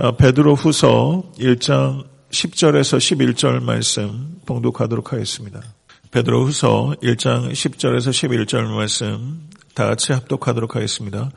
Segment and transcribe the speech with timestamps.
[0.00, 5.60] 어, 베드로 후서 1장 10절에서 11절 말씀 봉독하도록 하겠습니다.
[6.12, 9.40] 베드로 후서 1장 10절에서 11절 말씀
[9.74, 11.32] 다 같이 합독하도록 하겠습니다.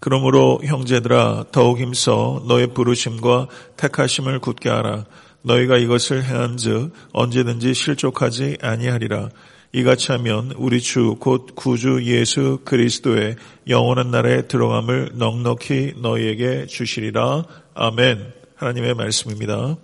[0.00, 3.46] 그러므로 형제들아 더욱 힘써 너의 부르심과
[3.76, 5.04] 택하심을 굳게 하라.
[5.42, 9.28] 너희가 이것을 행한즉 언제든지 실족하지 아니하리라.
[9.72, 13.36] 이같이 하면 우리 주 곧 구주 예수 그리스도의
[13.68, 17.44] 영원한 나라에 들어감을 넉넉히 너희에게 주시리라.
[17.82, 18.34] 아멘.
[18.56, 19.78] 하나님의 말씀입니다.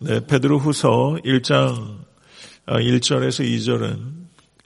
[0.00, 2.00] 네, 베드로 후서 1장
[2.66, 4.14] 1절에서 어, 2절은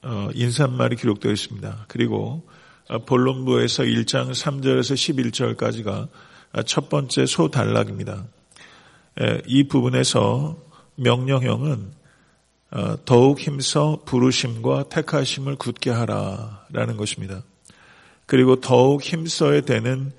[0.03, 1.85] 어, 인사말이 기록되어 있습니다.
[1.89, 2.49] 그리고
[2.89, 4.95] 어, 본론부에서 1장 3절에서
[5.55, 8.25] 11절까지가 첫 번째 소단락입니다.
[9.47, 10.57] 이 부분에서
[10.95, 11.93] 명령형은
[12.71, 17.43] 어, 더욱 힘써 부르심과 택하심을 굳게 하라라는 것입니다.
[18.25, 20.15] 그리고 더욱 힘써야 되는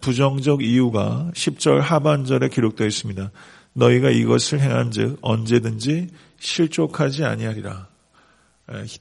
[0.00, 3.30] 부정적 이유가 10절 하반절에 기록되어 있습니다.
[3.72, 7.88] 너희가 이것을 행한즉 언제든지 실족하지 아니하리라.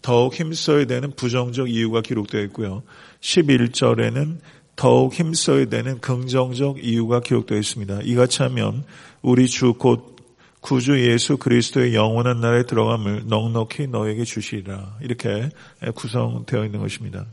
[0.02, 2.84] 더욱 힘써야 되는 부정적 이유가 기록되어 있고요.
[3.22, 4.38] 11절에는
[4.76, 8.02] 더욱 힘써야 되는 긍정적 이유가 기록되어 있습니다.
[8.04, 8.86] 이같이 하면
[9.22, 10.18] 우리 주 곧
[10.62, 14.98] 구주 예수 그리스도의 영원한 나라에 들어감을 넉넉히 너에게 주시리라.
[15.02, 15.50] 이렇게
[15.96, 17.26] 구성되어 있는 것입니다.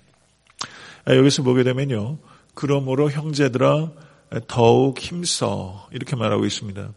[1.05, 2.19] 아, 여기서 보게 되면요.
[2.55, 3.91] 그러므로 형제들아
[4.47, 6.91] 더욱 힘써 이렇게 말하고 있습니다.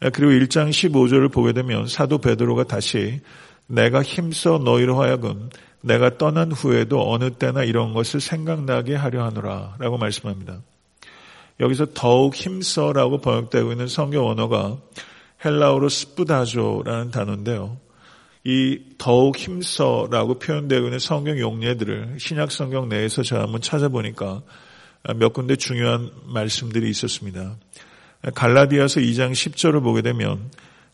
[0.00, 3.20] 아, 그리고 1장 15절을 보게 되면 사도 베드로가 다시
[3.66, 5.50] 내가 힘써 너희로 하여금
[5.80, 10.60] 내가 떠난 후에도 어느 때나 이런 것을 생각나게 하려 하노라 라고 말씀합니다.
[11.60, 14.76] 여기서 더욱 힘써라고 번역되고 있는 성경 언어가
[15.44, 17.78] 헬라어로 스푸다조라는 단어인데요.
[18.44, 24.42] 이 더욱 힘써라고 표현되고 있는 성경 용례들을 신약 성경 내에서 제가 한번 찾아보니까
[25.16, 27.56] 몇 군데 중요한 말씀들이 있었습니다.
[28.34, 30.50] 갈라디아서 2장 10절을 보게 되면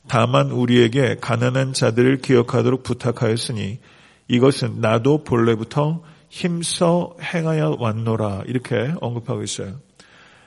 [0.06, 3.78] 다만 우리에게 가난한 자들을 기억하도록 부탁하였으니
[4.28, 9.80] 이것은 나도 본래부터 힘써 행하여 왔노라 이렇게 언급하고 있어요.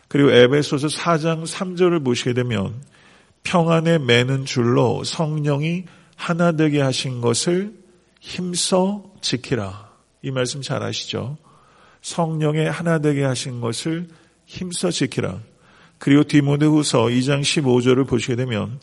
[0.08, 2.82] 그리고 에베소서 4장 3절을 보시게 되면
[3.44, 7.74] 평안에 매는 줄로 성령이 하나 되게 하신 것을
[8.20, 9.92] 힘써 지키라.
[10.24, 11.38] 이 말씀 잘 아시죠?
[12.08, 14.08] 성령의 하나 되게 하신 것을
[14.46, 15.42] 힘써 지키라.
[15.98, 18.80] 그리고 디모데후서 2장 15절을 보시게 되면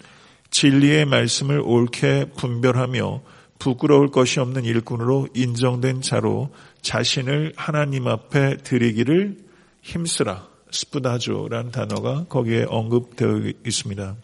[0.50, 3.22] 진리의 말씀을 옳게 분별하며
[3.58, 6.50] 부끄러울 것이 없는 일꾼으로 인정된 자로
[6.82, 9.38] 자신을 하나님 앞에 드리기를
[9.80, 10.46] 힘쓰라.
[10.70, 14.16] 스푸다조라는 단어가 거기에 언급되어 있습니다.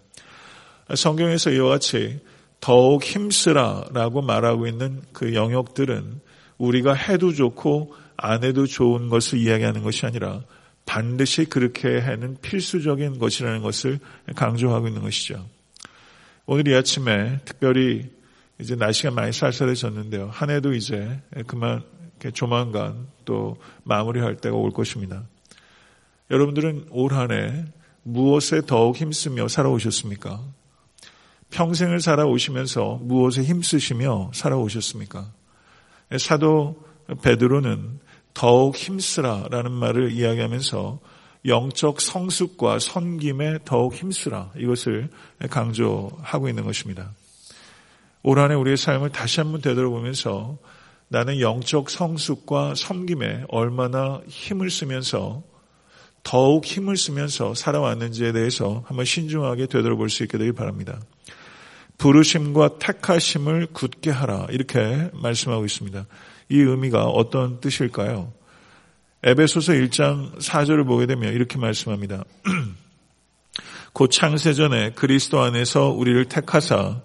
[0.94, 2.20] 성경에서 이와 같이
[2.60, 6.20] 더욱 힘쓰라라고 말하고 있는 그 영역들은
[6.58, 10.42] 우리가 해도 좋고 안 해도 좋은 것을 이야기하는 것이 아니라
[10.84, 13.98] 반드시 그렇게 하는 필수적인 것이라는 것을
[14.34, 15.46] 강조하고 있는 것이죠.
[16.44, 18.10] 오늘 이 아침에 특별히
[18.60, 20.28] 이제 날씨가 많이 쌀쌀해졌는데요.
[20.32, 21.82] 한 해도 이제 그만
[22.34, 25.22] 조만간 또 마무리할 때가 올 것입니다.
[26.30, 27.64] 여러분들은 올 한 해
[28.02, 30.42] 무엇에 더욱 힘쓰며 살아오셨습니까?
[31.50, 35.32] 평생을 살아오시면서 무엇에 힘쓰시며 살아오셨습니까?
[36.18, 36.84] 사도
[37.22, 37.98] 베드로는
[38.40, 40.98] 더욱 힘쓰라라는 말을 이야기하면서
[41.44, 45.10] 영적 성숙과 선김에 더욱 힘쓰라 이것을
[45.50, 47.10] 강조하고 있는 것입니다.
[48.22, 50.56] 올 한해 우리의 삶을 다시 한번 되돌아보면서
[51.08, 55.42] 나는 영적 성숙과 섬김에 얼마나 힘을 쓰면서
[56.22, 60.98] 더욱 힘을 쓰면서 살아왔는지에 대해서 한번 신중하게 되돌아볼 수 있게 되길 바랍니다.
[61.98, 64.46] 부르심과 택하심을 굳게 하라.
[64.48, 66.06] 이렇게 말씀하고 있습니다.
[66.50, 68.32] 이 의미가 어떤 뜻일까요?
[69.22, 72.24] 에베소서 1장 4절을 보게 되면 이렇게 말씀합니다.
[73.92, 77.00] 곧 창세전에 그리스도 안에서 우리를 택하사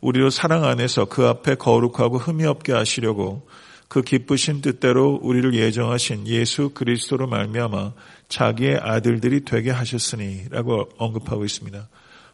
[0.00, 3.46] 우리로 사랑 안에서 그 앞에 거룩하고 흠이 없게 하시려고
[3.88, 7.92] 그 기쁘신 뜻대로 우리를 예정하신 예수 그리스도로 말미암아
[8.28, 11.88] 자기의 아들들이 되게 하셨으니라고 언급하고 있습니다.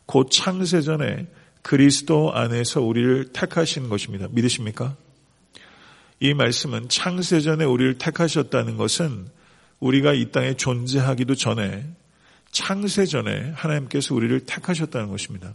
[0.04, 1.26] 곧 창세전에
[1.62, 4.28] 그리스도 안에서 우리를 택하신 것입니다.
[4.30, 4.96] 믿으십니까?
[6.18, 9.26] 이 말씀은 창세전에 우리를 택하셨다는 것은
[9.80, 11.84] 우리가 이 땅에 존재하기도 전에
[12.50, 15.54] 창세전에 하나님께서 우리를 택하셨다는 것입니다.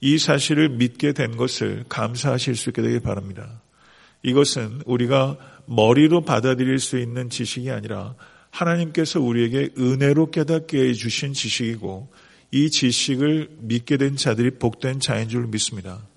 [0.00, 3.60] 이 사실을 믿게 된 것을 감사하실 수 있게 되길 바랍니다.
[4.22, 5.36] 이것은 우리가
[5.66, 8.14] 머리로 받아들일 수 있는 지식이 아니라
[8.50, 12.10] 하나님께서 우리에게 은혜로 깨닫게 해주신 지식이고
[12.50, 16.07] 이 지식을 믿게 된 자들이 복된 자인 줄 믿습니다.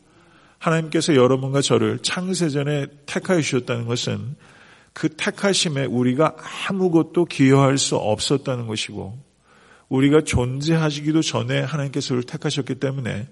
[0.62, 4.36] 하나님께서 여러분과 저를 창세전에 택하여 주셨다는 것은
[4.94, 6.36] 그 택하심에 우리가
[6.70, 9.18] 아무것도 기여할 수 없었다는 것이고
[9.90, 13.28] 우리가 존재하시기도 전에 하나님께서 우리를 택하셨기 때문에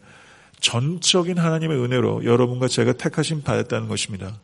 [0.59, 4.39] 전적인 하나님의 은혜로 여러분과 제가 택하심 받았다는 것입니다.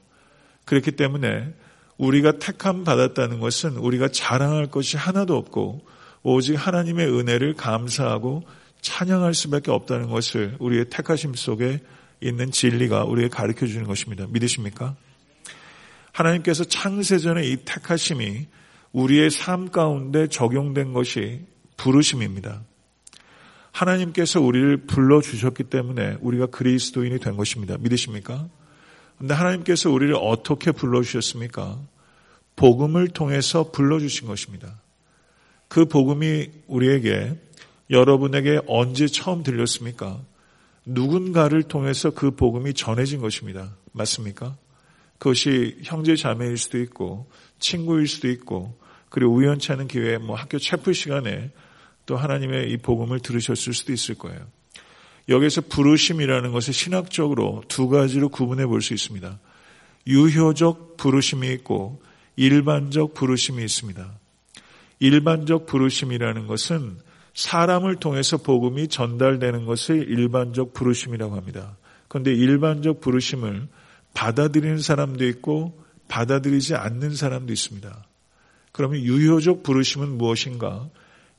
[0.65, 1.53] 그렇기 때문에
[1.97, 5.81] 우리가 택함 받았다는 것은 우리가 자랑할 것이 하나도 없고
[6.21, 8.43] 오직 하나님의 은혜를 감사하고
[8.81, 11.81] 찬양할 수밖에 없다는 것을 우리의 택하심 속에
[12.25, 14.25] 있는 진리가 우리에게 가르쳐 주는 것입니다.
[14.29, 14.95] 믿으십니까?
[16.11, 18.47] 하나님께서 창세전에 이 택하심이
[18.93, 21.41] 우리의 삶 가운데 적용된 것이
[21.77, 22.63] 부르심입니다.
[23.71, 27.77] 하나님께서 우리를 불러주셨기 때문에 우리가 그리스도인이 된 것입니다.
[27.77, 28.47] 믿으십니까?
[29.17, 31.77] 근데 하나님께서 우리를 어떻게 불러주셨습니까?
[32.55, 34.79] 복음을 통해서 불러주신 것입니다.
[35.67, 37.37] 그 복음이 우리에게
[37.89, 40.21] 여러분에게 언제 처음 들렸습니까?
[40.85, 43.75] 누군가를 통해서 그 복음이 전해진 것입니다.
[43.91, 44.55] 맞습니까?
[45.17, 47.29] 그것이 형제 자매일 수도 있고
[47.59, 48.77] 친구일 수도 있고
[49.09, 51.51] 그리고 우연치 않은 기회에 뭐 학교 체풀 시간에
[52.05, 54.39] 또 하나님의 이 복음을 들으셨을 수도 있을 거예요.
[55.27, 59.39] 여기서 부르심이라는 것을 신학적으로 두 가지로 구분해 볼 수 있습니다.
[60.05, 62.01] 유효적 부르심이 있고
[62.35, 64.19] 일반적 부르심이 있습니다.
[64.99, 66.99] 일반적 부르심이라는 것은
[67.35, 71.77] 사람을 통해서 복음이 전달되는 것을 일반적 부르심이라고 합니다.
[72.07, 73.67] 그런데 일반적 부르심을
[74.13, 78.07] 받아들이는 사람도 있고 받아들이지 않는 사람도 있습니다.
[78.71, 80.89] 그러면 유효적 부르심은 무엇인가?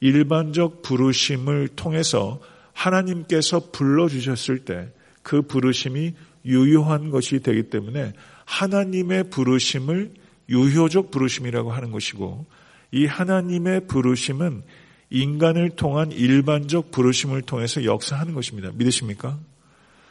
[0.01, 2.41] 일반적 부르심을 통해서
[2.73, 4.93] 하나님께서 불러주셨을 때
[5.27, 6.15] 그 부르심이
[6.45, 8.13] 유효한 것이 되기 때문에
[8.45, 10.15] 하나님의 부르심을
[10.49, 12.47] 유효적 부르심이라고 하는 것이고
[12.93, 14.63] 이 하나님의 부르심은
[15.11, 18.71] 인간을 통한 일반적 부르심을 통해서 역사하는 것입니다.
[18.75, 19.39] 믿으십니까?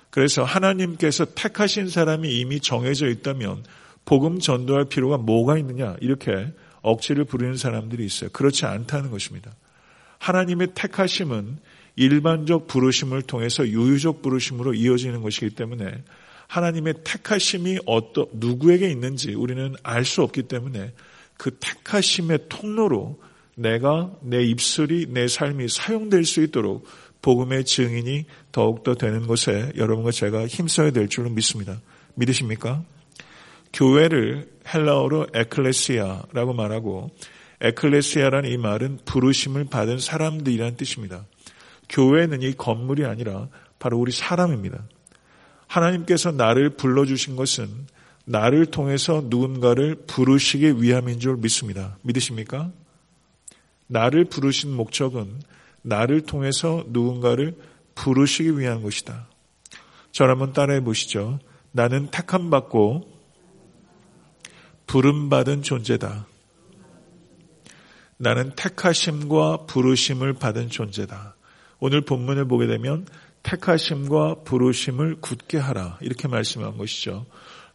[0.09, 3.63] 그래서 하나님께서 택하신 사람이 이미 정해져 있다면
[4.06, 8.30] 복음 전도할 필요가 뭐가 있느냐 이렇게 억지를 부리는 사람들이 있어요.
[8.31, 9.51] 그렇지 않다는 것입니다.
[10.19, 11.57] 하나님의 택하심은
[11.97, 16.03] 일반적 부르심을 통해서 유유적 부르심으로 이어지는 것이기 때문에
[16.47, 20.94] 하나님의 택하심이 어떤 누구에게 있는지 우리는 알 수 없기 때문에
[21.38, 23.19] 그 택하심의 통로로
[23.56, 26.86] 내가 내 입술이 내 삶이 사용될 수 있도록
[27.22, 31.81] 복음의 증인이 더욱더 되는 것에 여러분과 제가 힘써야 될 줄로 믿습니다.
[32.16, 32.84] 믿으십니까?
[33.74, 37.10] 교회를 헬라어로 에클레시아라고 말하고
[37.62, 41.25] 에클레시아라는 이 말은 부르심을 받은 사람들이라는 뜻입니다.
[41.90, 43.48] 교회는 이 건물이 아니라
[43.80, 44.84] 바로 우리 사람입니다.
[45.68, 47.68] 하나님께서 나를 불러주신 것은
[48.25, 51.98] 나를 통해서 누군가를 부르시기 위함인 줄 믿습니다.
[52.02, 52.72] 믿으십니까?
[53.88, 55.42] 나를 부르신 목적은
[55.82, 57.56] 나를 통해서 누군가를
[57.94, 59.28] 부르시기 위한 것이다.
[60.12, 61.40] 저를 한번 따라해 보시죠.
[61.72, 63.16] 나는 택함 받고
[64.88, 66.28] 부름 받은 존재다.
[68.18, 71.36] 나는 택하심과 부르심을 받은 존재다.
[71.80, 73.06] 오늘 본문을 보게 되면
[73.44, 75.98] 택하심과 부르심을 굳게 하라.
[76.02, 77.26] 이렇게 말씀한 것이죠.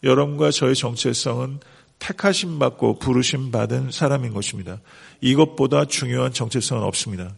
[0.02, 1.60] 여러분과 저의 정체성은
[2.00, 4.80] 택하심 받고 부르심 받은 사람인 것입니다.
[5.20, 7.32] 이것보다 중요한 정체성은 없습니다.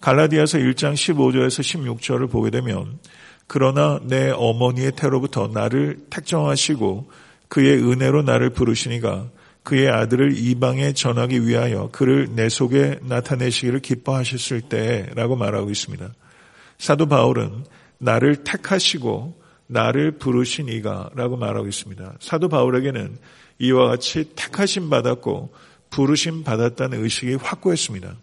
[0.00, 2.98] 갈라디아서 1장 15절에서 16절을 보게 되면
[3.46, 7.10] 그러나 내 어머니의 태로부터 나를 택정하시고
[7.48, 9.30] 그의 은혜로 나를 부르시니가
[9.62, 16.10] 그의 아들을 이방에 전하기 위하여 그를 내 속에 나타내시기를 기뻐하셨을 때라고 말하고 있습니다.
[16.78, 17.64] 사도 바울은
[17.98, 22.14] 나를 택하시고 나를 부르신 이가 라고 말하고 있습니다.
[22.20, 23.18] 사도 바울에게는
[23.58, 25.52] 이와 같이 택하심 받았고
[25.90, 28.16] 부르심 받았다는 의식이 확고했습니다.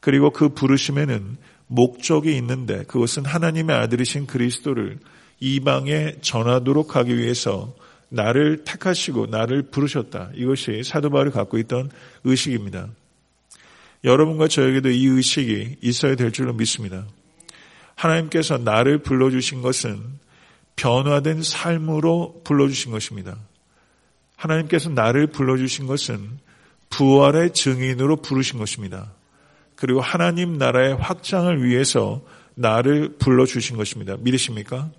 [0.00, 4.98] 그리고 그 부르심에는 목적이 있는데 그것은 하나님의 아들이신 그리스도를
[5.40, 7.74] 이방에 전하도록 하기 위해서
[8.08, 10.30] 나를 택하시고 나를 부르셨다.
[10.34, 11.90] 이것이 사도 바울이 갖고 있던
[12.24, 12.88] 의식입니다.
[14.04, 17.06] 여러분과 저에게도 이 의식이 있어야 될 줄로 믿습니다.
[17.96, 20.00] 하나님께서 나를 불러주신 것은
[20.76, 23.36] 변화된 삶으로 불러주신 것입니다.
[24.38, 26.38] 하나님께서 나를 불러주신 것은
[26.90, 29.12] 부활의 증인으로 부르신 것입니다.
[29.74, 32.22] 그리고 하나님 나라의 확장을 위해서
[32.54, 34.16] 나를 불러주신 것입니다.
[34.18, 34.90] 믿으십니까?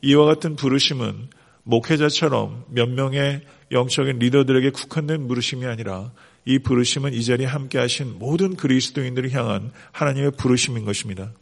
[0.00, 1.28] 이와 같은 부르심은
[1.64, 3.42] 목회자처럼 몇 명의
[3.72, 6.12] 영적인 리더들에게 국한된 부르심이 아니라
[6.44, 11.32] 이 부르심은 이 자리에 함께 하신 모든 그리스도인들을 향한 하나님의 부르심인 것입니다.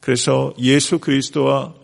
[0.00, 1.74] 그래서 예수 그리스도와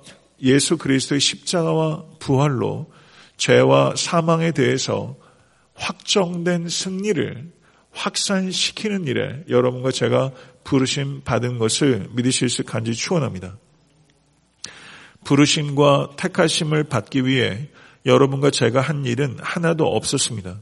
[0.43, 2.91] 예수 그리스도의 십자가와 부활로
[3.37, 5.17] 죄와 사망에 대해서
[5.75, 7.51] 확정된 승리를
[7.93, 10.33] 확산시키는 일에 여러분과 제가
[10.65, 13.59] 부르심 받은 것을 믿으실 수 간절히 축원합니다.
[15.25, 17.69] 부르심과 택하심을 받기 위해
[18.07, 20.61] 여러분과 제가 한 일은 하나도 없었습니다.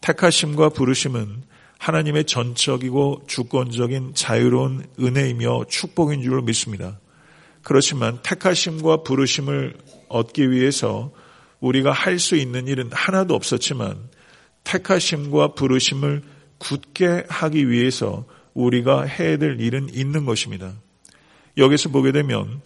[0.00, 1.44] 택하심과 부르심은
[1.78, 6.98] 하나님의 전적이고 주권적인 자유로운 은혜이며 축복인 줄로 믿습니다.
[7.62, 9.76] 그렇지만 택하심과 부르심을
[10.08, 11.12] 얻기 위해서
[11.64, 14.10] 우리가 할 수 있는 일은 하나도 없었지만
[14.64, 16.22] 택하심과 부르심을
[16.58, 20.74] 굳게 하기 위해서 우리가 해야 될 일은 있는 것입니다.
[21.56, 22.60] 여기서 보게 되면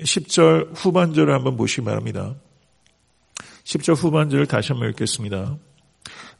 [0.00, 2.34] 10절 후반절을 한번 보시기 바랍니다.
[3.64, 5.58] 10절 후반절을 다시 한번 읽겠습니다.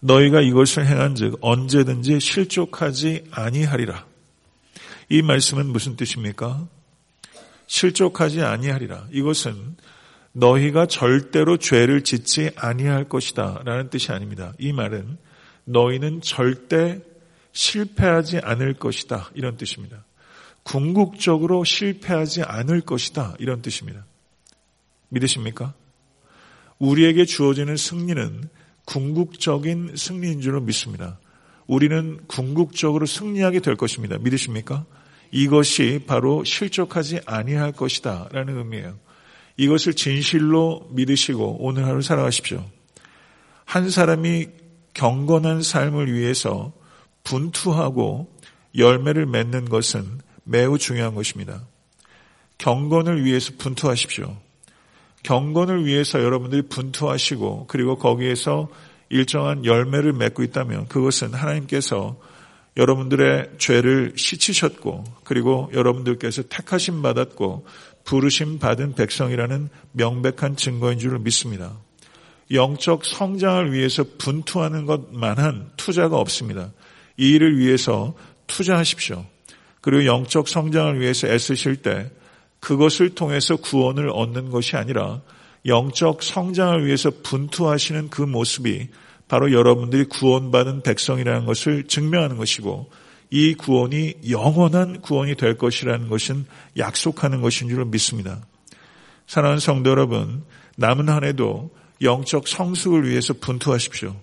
[0.00, 4.06] 너희가 이것을 행한즉 언제든지 실족하지 아니하리라.
[5.10, 6.66] 이 말씀은 무슨 뜻입니까?
[7.66, 9.06] 실족하지 아니하리라.
[9.12, 9.76] 이것은
[10.32, 14.52] 너희가 절대로 죄를 짓지 아니할 것이다 라는 뜻이 아닙니다.
[14.58, 15.18] 이 말은
[15.64, 17.00] 너희는 절대
[17.52, 20.04] 실패하지 않을 것이다 이런 뜻입니다.
[20.62, 24.04] 궁극적으로 실패하지 않을 것이다 이런 뜻입니다.
[25.08, 25.74] 믿으십니까?
[26.78, 28.48] 우리에게 주어지는 승리는
[28.86, 31.18] 궁극적인 승리인 줄로 믿습니다.
[31.66, 34.18] 우리는 궁극적으로 승리하게 될 것입니다.
[34.18, 34.86] 믿으십니까?
[35.30, 38.98] 이것이 바로 실족하지 아니할 것이다 라는 의미예요.
[39.60, 42.64] 이것을 진실로 믿으시고 오늘 하루 살아가십시오.
[43.66, 44.46] 한 사람이
[44.94, 46.72] 경건한 삶을 위해서
[47.24, 48.34] 분투하고
[48.78, 50.06] 열매를 맺는 것은
[50.44, 51.60] 매우 중요한 것입니다.
[52.56, 54.34] 경건을 위해서 분투하십시오.
[55.24, 58.70] 경건을 위해서 여러분들이 분투하시고 그리고 거기에서
[59.10, 62.16] 일정한 열매를 맺고 있다면 그것은 하나님께서
[62.78, 67.66] 여러분들의 죄를 씻으셨고 그리고 여러분들께서 택하심 받았고
[68.04, 71.78] 부르심 받은 백성이라는 명백한 증거인 줄 믿습니다.
[72.50, 76.72] 영적 성장을 위해서 분투하는 것만한 투자가 없습니다.
[77.16, 78.14] 이 일을 위해서
[78.46, 79.24] 투자하십시오.
[79.80, 82.10] 그리고 영적 성장을 위해서 애쓰실 때
[82.58, 85.22] 그것을 통해서 구원을 얻는 것이 아니라
[85.66, 88.88] 영적 성장을 위해서 분투하시는 그 모습이
[89.28, 92.90] 바로 여러분들이 구원받은 백성이라는 것을 증명하는 것이고
[93.30, 96.46] 이 구원이 영원한 구원이 될 것이라는 것은
[96.76, 98.44] 약속하는 것인 줄 믿습니다.
[99.26, 100.44] 사랑하는 성도 여러분,
[100.76, 101.70] 남은 한 해도
[102.02, 104.16] 영적 성숙을 위해서 분투하십시오.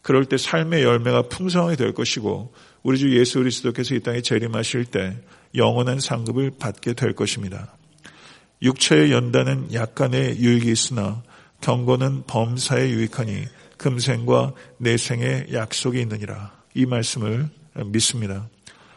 [0.00, 5.16] 그럴 때 삶의 열매가 풍성하게 될 것이고 우리 주 예수 그리스도께서 이 땅에 재림하실 때
[5.54, 7.76] 영원한 상급을 받게 될 것입니다.
[8.62, 11.22] 육체의 연단은 약간의 유익이 있으나
[11.60, 13.44] 경고는 범사에 유익하니
[13.76, 16.52] 금생과 내생의 약속이 있느니라.
[16.74, 17.50] 이 말씀을
[17.84, 18.48] 믿습니다.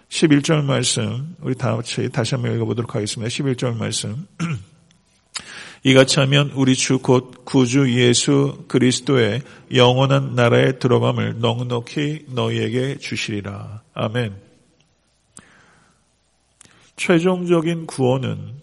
[0.09, 3.29] 11절 말씀 우리 다 같이 다시 한번 읽어보도록 하겠습니다.
[3.29, 4.27] 11절 말씀
[5.83, 9.41] 이같이 하면 우리 주 곧 구주 예수 그리스도의
[9.73, 13.81] 영원한 나라에 들어감을 넉넉히 너희에게 주시리라.
[13.93, 14.35] 아멘.
[16.97, 18.59] 최종적인 구원은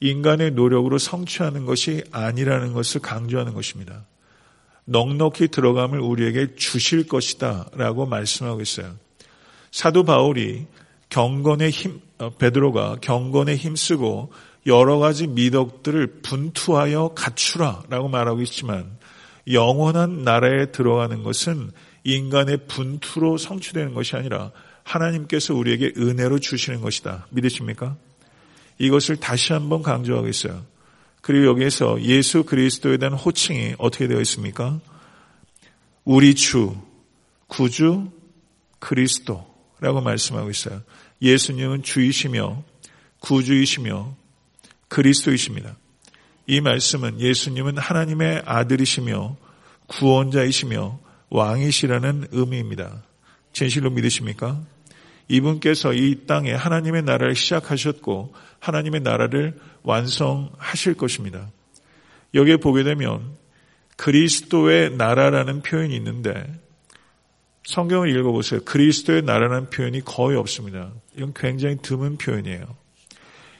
[0.00, 4.04] 인간의 노력으로 성취하는 것이 아니라는 것을 강조하는 것입니다.
[4.84, 8.96] 넉넉히 들어감을 우리에게 주실 것이다 라고 말씀하고 있어요.
[9.70, 10.66] 사도 바울이
[11.10, 14.32] 경건의 힘, 어, 베드로가 경건에 힘쓰고
[14.66, 18.98] 여러 가지 미덕들을 분투하여 갖추라 라고 말하고 있지만
[19.50, 21.70] 영원한 나라에 들어가는 것은
[22.04, 24.50] 인간의 분투로 성취되는 것이 아니라
[24.82, 27.26] 하나님께서 우리에게 은혜로 주시는 것이다.
[27.30, 27.96] 믿으십니까?
[28.78, 30.64] 이것을 다시 한번 강조하겠어요.
[31.20, 34.80] 그리고 여기에서 예수 그리스도에 대한 호칭이 어떻게 되어 있습니까?
[36.04, 36.74] 우리 주,
[37.48, 38.08] 구주,
[38.78, 39.47] 그리스도
[39.80, 40.82] 라고 말씀하고 있어요.
[41.22, 42.62] 예수님은 주이시며
[43.20, 44.16] 구주이시며
[44.88, 45.76] 그리스도이십니다.
[46.46, 49.36] 이 말씀은 예수님은 하나님의 아들이시며
[49.86, 50.98] 구원자이시며
[51.30, 53.02] 왕이시라는 의미입니다.
[53.52, 54.60] 진실로 믿으십니까?
[55.28, 61.50] 이분께서 이 땅에 하나님의 나라를 시작하셨고 하나님의 나라를 완성하실 것입니다.
[62.34, 63.36] 여기에 보게 되면
[63.96, 66.46] 그리스도의 나라라는 표현이 있는데
[67.68, 68.62] 성경을 읽어보세요.
[68.64, 70.90] 그리스도의 나라라는 표현이 거의 없습니다.
[71.16, 72.64] 이건 굉장히 드문 표현이에요.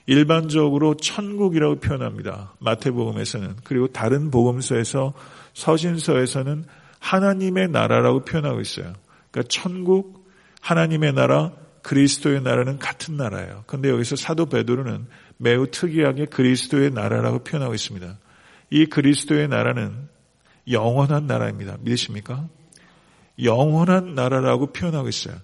[0.06, 2.54] 일반적으로 천국이라고 표현합니다.
[2.58, 5.12] 마태복음에서는 그리고 다른 복음서에서
[5.52, 6.64] 서신서에서는
[7.00, 8.94] 하나님의 나라라고 표현하고 있어요.
[9.30, 10.26] 그러니까 천국,
[10.62, 13.64] 하나님의 나라, 그리스도의 나라는 같은 나라예요.
[13.66, 18.18] 그런데 여기서 사도 베드로는 매우 특이하게 그리스도의 나라라고 표현하고 있습니다.
[18.70, 20.08] 이 그리스도의 나라는
[20.70, 21.76] 영원한 나라입니다.
[21.82, 22.48] 믿으십니까?
[23.42, 25.36] 영원한 나라라고 표현하고 있어요.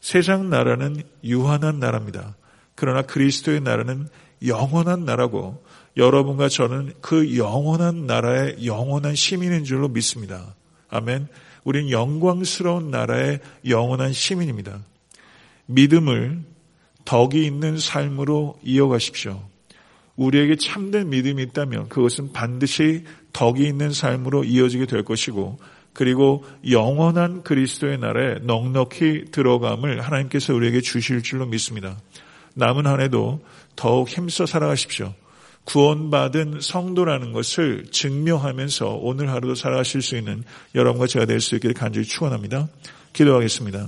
[0.00, 2.34] 세상 나라는 유한한 나라입니다.
[2.74, 4.08] 그러나 그리스도의 나라는
[4.46, 5.62] 영원한 나라고
[5.96, 10.54] 여러분과 저는 그 영원한 나라의 영원한 시민인 줄로 믿습니다.
[10.88, 11.28] 아멘.
[11.64, 14.80] 우린 영광스러운 나라의 영원한 시민입니다.
[15.66, 16.42] 믿음을
[17.04, 19.42] 덕이 있는 삶으로 이어가십시오.
[20.16, 25.58] 우리에게 참된 믿음이 있다면 그것은 반드시 덕이 있는 삶으로 이어지게 될 것이고
[25.92, 31.98] 그리고 영원한 그리스도의 날에 넉넉히 들어감을 하나님께서 우리에게 주실 줄로 믿습니다.
[32.54, 33.44] 남은 한 해도
[33.76, 35.14] 더욱 힘써 살아가십시오.
[35.64, 40.42] 구원받은 성도라는 것을 증명하면서 오늘 하루도 살아가실 수 있는
[40.74, 42.68] 여러분과 제가 될 수 있기를 간절히 축원합니다.
[43.12, 43.86] 기도하겠습니다.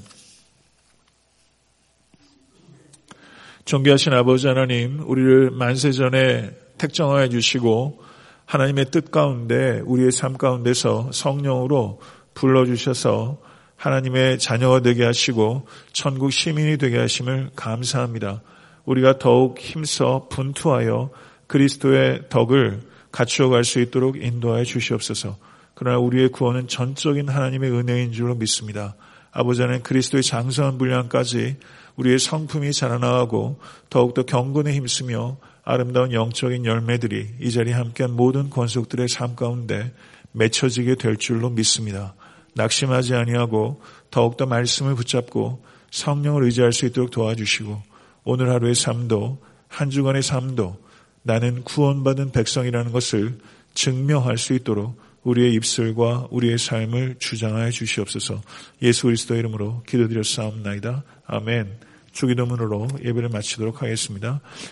[3.64, 8.04] 존귀하신 아버지 하나님, 우리를 만세 전에 택정하여 주시고
[8.47, 12.01] 하나님의 뜻 가운데 우리의 삶 가운데서 성령으로
[12.35, 13.39] 불러주셔서
[13.77, 18.43] 하나님의 자녀가 되게 하시고 천국 시민이 되게 하심을 감사합니다.
[18.85, 21.11] 우리가 더욱 힘써 분투하여
[21.47, 22.81] 그리스도의 덕을
[23.13, 25.37] 갖추어 갈 수 있도록 인도하여 주시옵소서.
[25.75, 28.95] 그러나 우리의 구원은 전적인 하나님의 은혜인 줄로 믿습니다.
[29.33, 31.57] 아버지는 그리스도의 장성한 분량까지
[31.97, 39.37] 우리의 성품이 자라나가고 더욱더 경건에 힘쓰며 아름다운 영적인 열매들이 이 자리에 함께한 모든 권속들의 삶
[39.37, 39.93] 가운데
[40.33, 42.15] 맺혀지게 될 줄로 믿습니다.
[42.55, 47.83] 낙심하지 아니하고 더욱더 말씀을 붙잡고 성령을 의지할 수 있도록 도와주시고
[48.25, 50.77] 오늘 하루의 삶도 한 주간의 삶도
[51.23, 53.39] 나는 구원받은 백성이라는 것을
[53.75, 58.40] 증명할 수 있도록 우리의 입술과 우리의 삶을 주장하여 주시옵소서
[58.83, 61.02] 예수 그리스도 이름으로 기도드렸사옵나이다.
[61.26, 61.78] 아멘.
[62.12, 64.40] 주기도문으로 예배를 마치도록 하겠습니다.